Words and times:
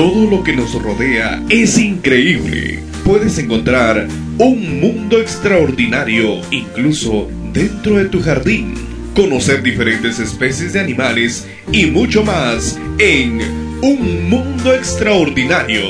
Todo 0.00 0.30
lo 0.30 0.42
que 0.42 0.56
nos 0.56 0.72
rodea 0.82 1.42
es 1.50 1.76
increíble. 1.76 2.78
Puedes 3.04 3.36
encontrar 3.36 4.08
un 4.38 4.80
mundo 4.80 5.20
extraordinario 5.20 6.40
incluso 6.50 7.28
dentro 7.52 7.98
de 7.98 8.06
tu 8.06 8.22
jardín. 8.22 8.72
Conocer 9.14 9.62
diferentes 9.62 10.18
especies 10.18 10.72
de 10.72 10.80
animales 10.80 11.46
y 11.70 11.84
mucho 11.84 12.24
más 12.24 12.80
en 12.98 13.42
Un 13.82 14.30
Mundo 14.30 14.72
Extraordinario. 14.72 15.82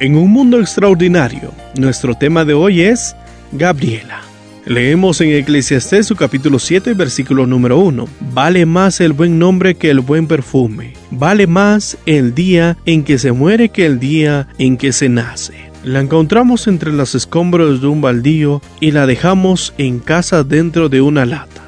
En 0.00 0.16
Un 0.16 0.30
Mundo 0.30 0.58
Extraordinario, 0.58 1.52
nuestro 1.78 2.14
tema 2.14 2.46
de 2.46 2.54
hoy 2.54 2.80
es 2.80 3.14
Gabriela. 3.52 4.27
Leemos 4.68 5.22
en 5.22 5.30
Eclesiastés 5.30 6.06
su 6.06 6.14
capítulo 6.14 6.58
7, 6.58 6.92
versículo 6.92 7.46
número 7.46 7.78
1. 7.78 8.06
Vale 8.34 8.66
más 8.66 9.00
el 9.00 9.14
buen 9.14 9.38
nombre 9.38 9.76
que 9.76 9.88
el 9.88 10.00
buen 10.00 10.26
perfume. 10.26 10.92
Vale 11.10 11.46
más 11.46 11.96
el 12.04 12.34
día 12.34 12.76
en 12.84 13.02
que 13.02 13.18
se 13.18 13.32
muere 13.32 13.70
que 13.70 13.86
el 13.86 13.98
día 13.98 14.46
en 14.58 14.76
que 14.76 14.92
se 14.92 15.08
nace. 15.08 15.54
La 15.84 16.00
encontramos 16.00 16.66
entre 16.66 16.92
los 16.92 17.14
escombros 17.14 17.80
de 17.80 17.86
un 17.86 18.02
baldío 18.02 18.60
y 18.78 18.90
la 18.90 19.06
dejamos 19.06 19.72
en 19.78 20.00
casa 20.00 20.44
dentro 20.44 20.90
de 20.90 21.00
una 21.00 21.24
lata. 21.24 21.62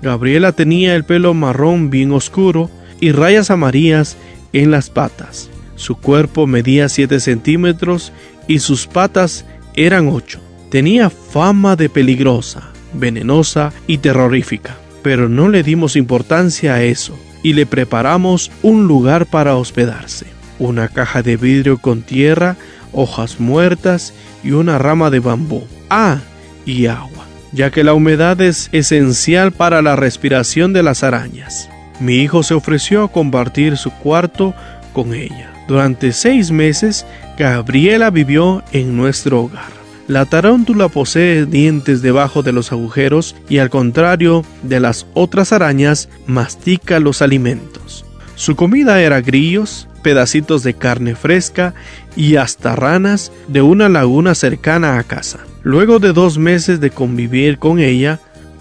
Gabriela 0.00 0.52
tenía 0.52 0.96
el 0.96 1.04
pelo 1.04 1.34
marrón 1.34 1.90
bien 1.90 2.12
oscuro 2.12 2.70
y 2.98 3.12
rayas 3.12 3.50
amarillas 3.50 4.16
en 4.54 4.70
las 4.70 4.88
patas. 4.88 5.50
Su 5.76 5.96
cuerpo 5.96 6.46
medía 6.46 6.88
7 6.88 7.20
centímetros 7.20 8.10
y 8.46 8.60
sus 8.60 8.86
patas 8.86 9.44
eran 9.74 10.08
8. 10.08 10.47
Tenía 10.70 11.08
fama 11.08 11.76
de 11.76 11.88
peligrosa, 11.88 12.68
venenosa 12.92 13.72
y 13.86 13.98
terrorífica, 13.98 14.76
pero 15.02 15.28
no 15.28 15.48
le 15.48 15.62
dimos 15.62 15.96
importancia 15.96 16.74
a 16.74 16.82
eso 16.82 17.18
y 17.42 17.54
le 17.54 17.66
preparamos 17.66 18.50
un 18.62 18.86
lugar 18.86 19.26
para 19.26 19.56
hospedarse. 19.56 20.26
Una 20.58 20.88
caja 20.88 21.22
de 21.22 21.36
vidrio 21.36 21.78
con 21.78 22.02
tierra, 22.02 22.56
hojas 22.92 23.40
muertas 23.40 24.12
y 24.42 24.50
una 24.50 24.78
rama 24.78 25.10
de 25.10 25.20
bambú. 25.20 25.64
Ah, 25.88 26.18
y 26.66 26.86
agua, 26.86 27.24
ya 27.52 27.70
que 27.70 27.84
la 27.84 27.94
humedad 27.94 28.40
es 28.40 28.68
esencial 28.72 29.52
para 29.52 29.80
la 29.80 29.96
respiración 29.96 30.72
de 30.72 30.82
las 30.82 31.02
arañas. 31.02 31.70
Mi 32.00 32.16
hijo 32.16 32.42
se 32.42 32.54
ofreció 32.54 33.04
a 33.04 33.12
compartir 33.12 33.76
su 33.76 33.90
cuarto 33.90 34.54
con 34.92 35.14
ella. 35.14 35.52
Durante 35.66 36.12
seis 36.12 36.50
meses, 36.50 37.06
Gabriela 37.38 38.10
vivió 38.10 38.62
en 38.72 38.96
nuestro 38.96 39.42
hogar. 39.42 39.77
La 40.08 40.24
tarántula 40.24 40.88
posee 40.88 41.44
dientes 41.44 42.00
debajo 42.00 42.42
de 42.42 42.52
los 42.52 42.72
agujeros 42.72 43.36
y 43.50 43.58
al 43.58 43.68
contrario 43.68 44.42
de 44.62 44.80
las 44.80 45.06
otras 45.12 45.52
arañas, 45.52 46.08
mastica 46.26 46.98
los 46.98 47.20
alimentos. 47.20 48.06
Su 48.34 48.56
comida 48.56 49.02
era 49.02 49.20
grillos, 49.20 49.86
pedacitos 50.02 50.62
de 50.62 50.72
carne 50.72 51.14
fresca 51.14 51.74
y 52.16 52.36
hasta 52.36 52.74
ranas 52.74 53.32
de 53.48 53.60
una 53.60 53.90
laguna 53.90 54.34
cercana 54.34 54.98
a 54.98 55.02
casa. 55.02 55.40
Luego 55.62 55.98
de 55.98 56.14
dos 56.14 56.38
meses 56.38 56.80
de 56.80 56.88
convivir 56.88 57.58
con 57.58 57.78
ella, 57.78 58.18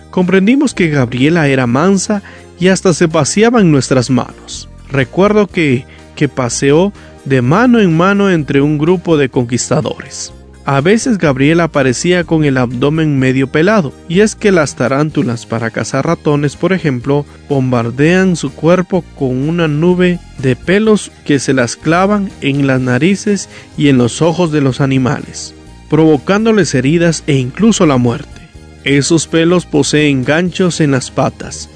comprendimos 0.09 0.73
que 0.73 0.89
Gabriela 0.89 1.47
era 1.47 1.65
mansa 1.65 2.23
y 2.59 2.67
hasta 2.67 2.93
se 2.93 3.07
paseaba 3.07 3.61
en 3.61 3.71
nuestras 3.71 4.09
manos. 4.09 4.67
Recuerdo 4.91 5.47
que, 5.47 5.85
que 6.17 6.27
paseó 6.27 6.91
de 7.23 7.41
mano 7.41 7.79
en 7.79 7.95
mano 7.95 8.29
entre 8.29 8.59
un 8.59 8.77
grupo 8.77 9.15
de 9.15 9.29
conquistadores. 9.29 10.33
A 10.69 10.81
veces 10.81 11.17
Gabriela 11.17 11.63
aparecía 11.63 12.25
con 12.25 12.43
el 12.43 12.57
abdomen 12.57 13.17
medio 13.17 13.47
pelado, 13.47 13.93
y 14.09 14.19
es 14.19 14.35
que 14.35 14.51
las 14.51 14.75
tarántulas 14.75 15.45
para 15.45 15.69
cazar 15.69 16.05
ratones, 16.05 16.57
por 16.57 16.73
ejemplo, 16.73 17.25
bombardean 17.47 18.35
su 18.35 18.51
cuerpo 18.51 19.01
con 19.17 19.47
una 19.47 19.69
nube 19.69 20.19
de 20.39 20.57
pelos 20.57 21.09
que 21.23 21.39
se 21.39 21.53
las 21.53 21.77
clavan 21.77 22.29
en 22.41 22.67
las 22.67 22.81
narices 22.81 23.47
y 23.77 23.87
en 23.87 23.97
los 23.97 24.21
ojos 24.21 24.51
de 24.51 24.59
los 24.59 24.81
animales, 24.81 25.53
provocándoles 25.89 26.75
heridas 26.75 27.23
e 27.27 27.35
incluso 27.35 27.85
la 27.85 27.95
muerte. 27.95 28.41
Esos 28.83 29.25
pelos 29.25 29.65
poseen 29.65 30.25
ganchos 30.25 30.81
en 30.81 30.91
las 30.91 31.11
patas, 31.11 31.69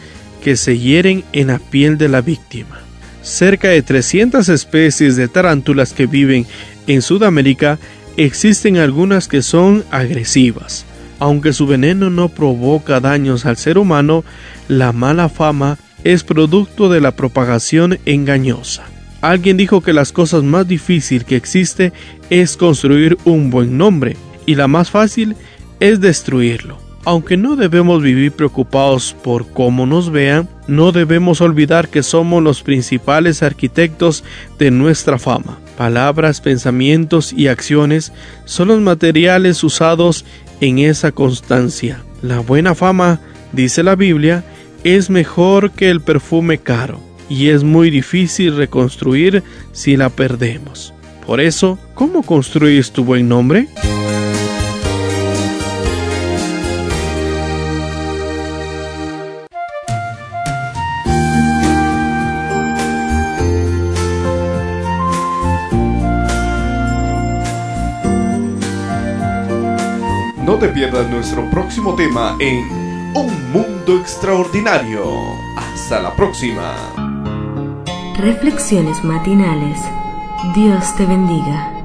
que 0.44 0.58
se 0.58 0.78
hieren 0.78 1.24
en 1.32 1.48
la 1.48 1.60
piel 1.60 1.98
de 1.98 2.10
la 2.10 2.20
víctima. 2.20 2.82
Cerca 3.22 3.70
de 3.70 3.84
300 3.84 4.50
especies 4.50 5.16
de 5.16 5.30
tarántulas 5.30 5.94
que 5.94 6.08
viven 6.08 6.46
en 6.88 7.02
Sudamérica 7.02 7.80
Existen 8.22 8.78
algunas 8.78 9.28
que 9.28 9.42
son 9.42 9.84
agresivas. 9.90 10.86
Aunque 11.18 11.54
su 11.54 11.66
veneno 11.66 12.12
no 12.12 12.30
provoca 12.30 13.00
daños 13.00 13.48
al 13.48 13.58
ser 13.58 13.80
humano, 13.80 14.24
la 14.68 14.92
mala 14.92 15.28
fama 15.28 15.80
es 16.04 16.24
producto 16.24 16.88
de 16.88 17.02
la 17.02 17.16
propagación 17.16 17.98
engañosa. 18.06 18.84
Alguien 19.22 19.58
dijo 19.58 19.82
que 19.82 19.92
las 19.92 20.12
cosas 20.12 20.44
más 20.44 20.68
difíciles 20.68 21.24
que 21.24 21.36
existe 21.36 21.94
es 22.30 22.58
construir 22.58 23.18
un 23.26 23.50
buen 23.50 23.80
nombre 23.80 24.16
y 24.46 24.54
la 24.54 24.68
más 24.68 24.92
fácil 24.92 25.36
es 25.80 26.00
destruirlo. 26.00 26.78
Aunque 27.06 27.38
no 27.38 27.56
debemos 27.56 28.04
vivir 28.04 28.34
preocupados 28.34 29.16
por 29.24 29.52
cómo 29.52 29.88
nos 29.88 30.12
vean, 30.12 30.48
no 30.68 30.92
debemos 30.92 31.42
olvidar 31.42 31.90
que 31.90 32.04
somos 32.04 32.44
los 32.44 32.62
principales 32.62 33.42
arquitectos 33.42 34.24
de 34.60 34.70
nuestra 34.70 35.18
fama. 35.18 35.58
Palabras, 35.78 36.42
pensamientos 36.42 37.34
y 37.34 37.48
acciones 37.48 38.12
son 38.46 38.70
los 38.70 38.82
materiales 38.82 39.64
usados 39.64 40.26
en 40.60 40.80
esa 40.80 41.12
constancia. 41.12 42.04
La 42.22 42.40
buena 42.40 42.76
fama, 42.76 43.20
dice 43.52 43.84
la 43.84 43.96
Biblia, 43.96 44.44
es 44.84 45.10
mejor 45.10 45.72
que 45.72 45.90
el 45.90 46.02
perfume 46.02 46.58
caro 46.58 47.00
y 47.30 47.50
es 47.50 47.64
muy 47.64 47.90
difícil 47.90 48.56
reconstruir 48.58 49.44
si 49.72 49.96
la 49.96 50.10
perdemos. 50.10 50.94
Por 51.26 51.40
eso, 51.40 51.80
¿cómo 51.94 52.24
construyes 52.24 52.92
tu 52.92 53.04
buen 53.04 53.30
nombre? 53.30 53.68
Te 70.62 70.68
pierdas 70.68 71.10
nuestro 71.10 71.50
próximo 71.50 71.96
tema 71.96 72.36
en 72.38 72.60
Un 73.16 73.52
Mundo 73.52 73.98
Extraordinario. 73.98 75.04
Hasta 75.58 76.00
la 76.00 76.16
próxima. 76.16 76.76
Reflexiones 78.16 79.04
matinales. 79.04 79.80
Dios 80.54 80.96
te 80.98 81.08
bendiga. 81.08 81.81